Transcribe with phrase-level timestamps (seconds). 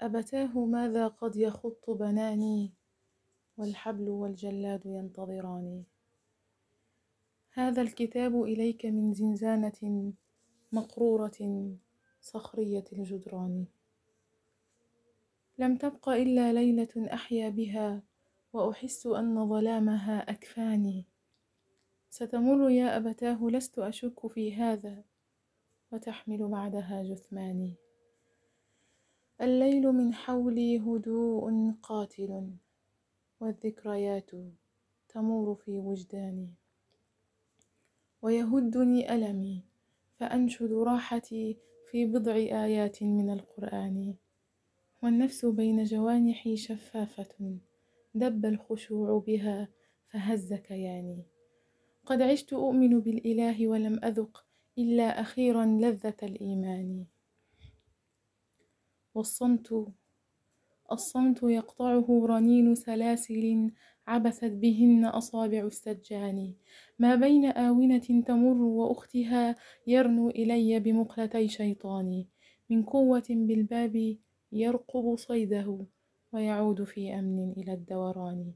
[0.00, 2.72] أبتاه ماذا قد يخط بناني
[3.56, 5.84] والحبل والجلاد ينتظراني.
[7.50, 10.12] هذا الكتاب إليك من زنزانة
[10.72, 11.68] مقرورة
[12.20, 13.66] صخرية الجدران.
[15.58, 18.02] لم تبق إلا ليلة أحيا بها
[18.52, 21.06] وأحس أن ظلامها أكفاني.
[22.10, 25.04] ستمر يا أبتاه لست أشك في هذا
[25.92, 27.87] وتحمل بعدها جثماني.
[29.40, 32.50] الليل من حولي هدوء قاتل
[33.40, 34.30] والذكريات
[35.08, 36.54] تمور في وجداني.
[38.22, 39.64] ويهدني ألمي
[40.16, 41.56] فأنشد راحتي
[41.90, 44.14] في بضع آيات من القرآن.
[45.02, 47.58] والنفس بين جوانحي شفافة
[48.14, 49.68] دب الخشوع بها
[50.10, 51.22] فهز كياني.
[52.06, 54.44] قد عشت أؤمن بالإله ولم أذق
[54.78, 57.04] إلا أخيرا لذة الإيمان.
[59.18, 59.86] والصمت
[60.92, 63.70] الصمت يقطعه رنين سلاسل
[64.06, 66.54] عبثت بهن أصابع السجان.
[66.98, 72.24] ما بين آونة تمر وأختها يرنو إلي بمقلتي شيطان.
[72.70, 74.16] من قوة بالباب
[74.52, 75.86] يرقب صيده
[76.32, 78.52] ويعود في أمن إلى الدوران.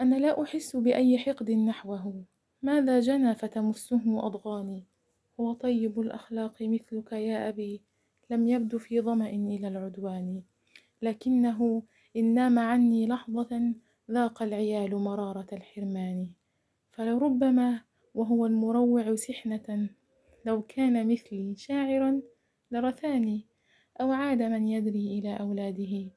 [0.00, 2.24] أنا لا أحس بأي حقد نحوه.
[2.62, 4.84] ماذا جنى فتمسه أضغاني
[5.40, 7.89] هو طيب الأخلاق مثلك يا أبي.
[8.30, 10.42] لم يبدو في ظمأ إلى العدوان.
[11.02, 11.82] لكنه
[12.16, 13.74] إن نام عني لحظة
[14.10, 16.28] ذاق العيال مرارة الحرمان.
[16.90, 17.80] فلربما
[18.14, 19.88] وهو المروع سحنة
[20.44, 22.22] لو كان مثلي شاعرا
[22.70, 23.46] لرثاني
[24.00, 26.10] أو عاد من يدري إلى أولاده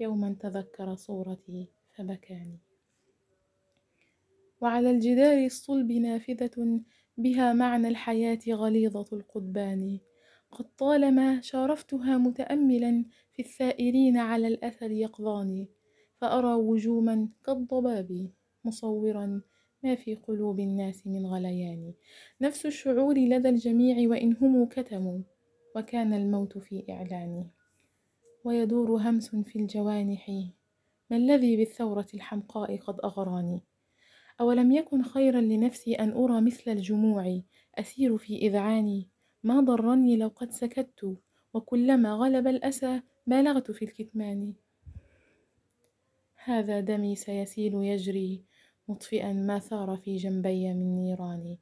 [0.00, 2.58] يوما تذكر صورتي فبكاني.
[4.60, 6.80] وعلى الجدار الصلب نافذة
[7.16, 9.98] بها معنى الحياة غليظة القضبان.
[10.50, 15.66] قد طالما شارفتها متأملا في الثائرين على الأثر يقظان
[16.16, 18.30] فأرى وجوما كالضباب
[18.64, 19.42] مصورا
[19.82, 21.94] ما في قلوب الناس من غليان.
[22.40, 25.20] نفس الشعور لدى الجميع وإن هم كتموا
[25.76, 27.46] وكان الموت في إعلان.
[28.44, 30.30] ويدور همس في الجوانح
[31.10, 33.64] ما الذي بالثورة الحمقاء قد أغراني؟
[34.40, 37.40] أولم يكن خيرا لنفسي أن أرى مثل الجموع
[37.74, 39.08] أسير في إذعاني
[39.42, 41.16] ما ضرني لو قد سكت
[41.54, 44.52] وكلما غلب الأسى بالغت في الكتمان.
[46.44, 48.44] هذا دمي سيسيل يجري
[48.88, 51.56] مطفئا ما ثار في جنبي من نيران.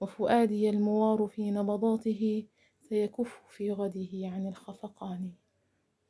[0.00, 2.46] وفؤادي الموار في نبضاته
[2.80, 5.32] سيكف في غده عن الخفقان.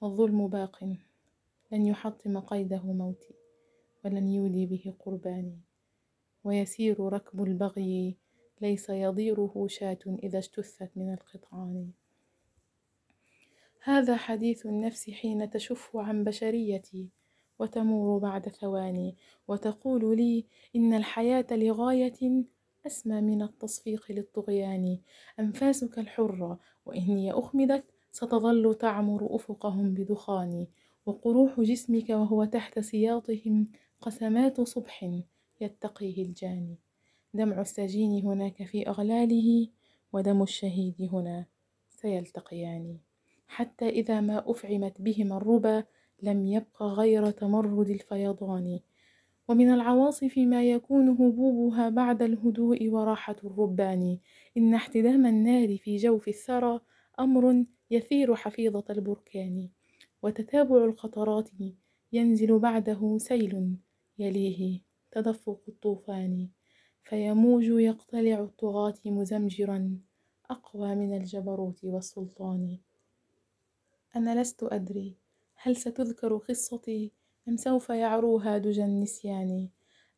[0.00, 0.84] والظلم باق
[1.72, 3.34] لن يحطم قيده موتي
[4.04, 5.60] ولن يولي به قرباني.
[6.44, 8.16] ويسير ركب البغي
[8.62, 11.90] ليس يضيره شاة إذا اجتثت من القطعان.
[13.84, 17.08] هذا حديث النفس حين تشف عن بشريتي
[17.58, 19.16] وتمور بعد ثواني
[19.48, 20.44] وتقول لي
[20.76, 22.44] إن الحياة لغاية
[22.86, 24.98] أسمى من التصفيق للطغيان.
[25.40, 30.66] أنفاسك الحرة وإن هي أخمدت ستظل تعمر أفقهم بدخان.
[31.06, 33.66] وقروح جسمك وهو تحت سياطهم
[34.00, 35.22] قسمات صبح
[35.60, 36.76] يتقيه الجاني
[37.34, 39.68] دمع السجين هناك في أغلاله
[40.12, 41.46] ودم الشهيد هنا
[41.88, 42.98] سيلتقيان.
[43.48, 45.84] حتى إذا ما أفعمت بهما الربا
[46.22, 48.80] لم يبق غير تمرد الفيضان.
[49.48, 54.18] ومن العواصف ما يكون هبوبها بعد الهدوء وراحة الربان.
[54.56, 56.80] إن احتدام النار في جوف الثرى
[57.20, 59.68] أمر يثير حفيظة البركان.
[60.22, 61.48] وتتابع القطرات
[62.12, 63.76] ينزل بعده سيل
[64.18, 66.48] يليه تدفق الطوفان.
[67.02, 69.98] فيموج يقتلع الطغاة مزمجرا
[70.50, 72.78] أقوى من الجبروت والسلطان.
[74.16, 75.16] أنا لست أدري
[75.54, 77.12] هل ستذكر قصتي؟
[77.48, 79.68] أم سوف يعروها دجى النسيان؟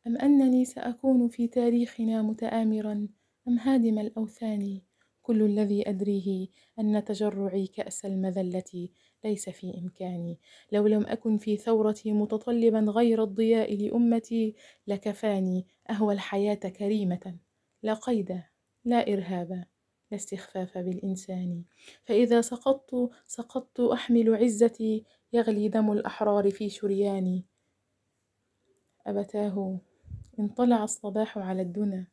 [0.07, 3.07] أم أنني سأكون في تاريخنا متآمرا؟
[3.47, 4.81] أم هادم الأوثان؟
[5.21, 6.47] كل الذي أدريه
[6.79, 8.89] أن تجرعي كأس المذلة.
[9.25, 10.39] ليس في إمكاني.
[10.71, 14.55] لو لم أكن في ثورتي متطلبا غير الضياء لأمتي
[14.87, 15.67] لكفاني.
[15.89, 17.37] أهوى الحياة كريمة.
[17.83, 18.41] لا قيد
[18.85, 19.65] لا إرهاب
[20.11, 21.63] لا استخفاف بالإنسان.
[22.03, 25.03] فإذا سقطت سقطت أحمل عزتي.
[25.33, 27.45] يغلي دم الأحرار في شرياني.
[29.07, 29.79] أبتاه
[30.39, 32.07] انطلع الصباح على الدنا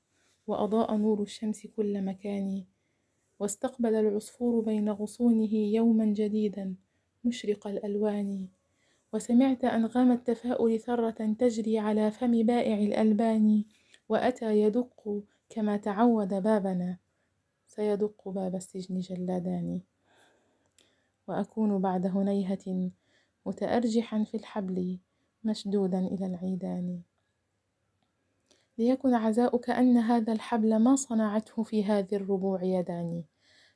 [0.47, 2.65] وأضاء نور الشمس كل مكان.
[3.38, 6.75] واستقبل العصفور بين غصونه يوما جديدا.
[7.25, 8.49] مشرق الألوان.
[9.13, 13.65] وسمعت أنغام التفاؤل ثرة تجري على فم بائع الألبان
[14.09, 16.99] وأتى يدق كما تعود بابنا.
[17.67, 19.81] سيدق باب السجن جلادان.
[21.29, 22.91] وأكون بعد هنيهة
[23.47, 24.99] متأرجحا في الحبل
[25.45, 27.01] مشدودا إلى العيدان.
[28.79, 33.25] ليكن عزاؤك أن هذا الحبل ما صنعته في هذه الربوع يدان.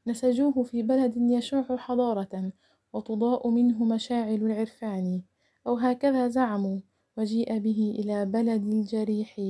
[0.07, 2.53] نسجوه في بلد يشع حضارة
[2.97, 5.23] وتضاء منه مشاعل العرفان
[5.67, 6.81] أو هكذا زعموا
[7.17, 9.41] وجيء به إلى بلد الجريح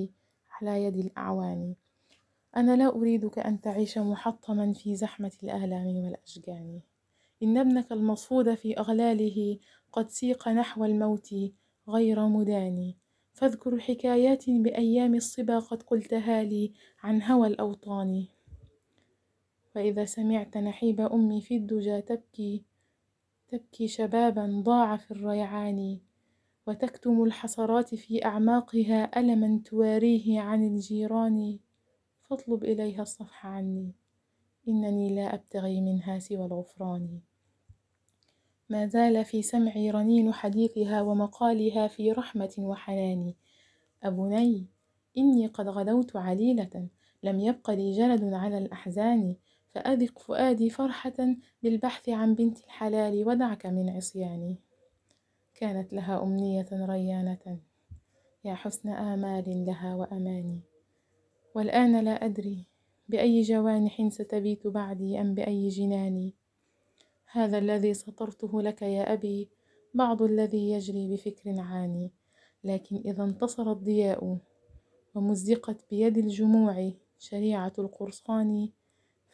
[0.50, 1.74] على يد الأعوان.
[2.56, 6.80] أنا لا أريدك أن تعيش محطما في زحمة الآلام والأشجان.
[7.42, 9.58] إن ابنك المصفود في أغلاله
[9.92, 11.34] قد سيق نحو الموت
[11.88, 12.94] غير مدان.
[13.32, 16.72] فاذكر حكايات بأيام الصبا قد قلتها لي
[17.02, 18.24] عن هوى الأوطان.
[19.74, 22.64] فإذا سمعت نحيب أمي في الدجى تبكي
[23.48, 25.98] تبكي شبابا ضاع في الريعان
[26.66, 31.58] وتكتم الحسرات في أعماقها ألما تواريه عن الجيران.
[32.22, 33.92] فاطلب إليها الصفح عني
[34.68, 37.20] إنني لا أبتغي منها سوى الغفران.
[38.68, 43.34] ما زال في سمعي رنين حديثها ومقالها في رحمة وحنان.
[44.02, 44.66] أبني
[45.18, 46.88] إني قد غدوت عليلة
[47.22, 49.36] لم يبق لي جلد على الأحزان.
[49.76, 54.56] فأذق فؤادي فرحة بالبحث عن بنت الحلال ودعك من عصياني.
[55.54, 57.58] كانت لها أمنية ريانة
[58.44, 60.60] يا حسن آمال لها وأماني.
[61.54, 62.64] والآن لا أدري
[63.08, 66.32] بأي جوانح ستبيت بعدي أم بأي جنان
[67.32, 69.48] هذا الذي سطرته لك يا أبي
[69.94, 72.10] بعض الذي يجري بفكر عاني.
[72.64, 74.38] لكن إذا انتصر الضياء
[75.14, 78.68] ومزقت بيد الجموع شريعة القرصان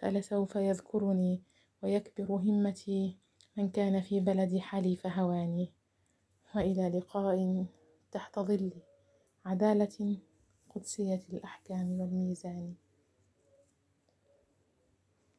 [0.03, 1.43] فلسوف يذكرني
[1.83, 3.19] ويكبر همتي
[3.57, 5.73] من كان في بلدي حليف هواني.
[6.57, 7.67] وإلى لقاء
[8.13, 8.73] تحت ظل
[9.45, 10.19] عدالة
[10.75, 12.75] قدسية الأحكام والميزان.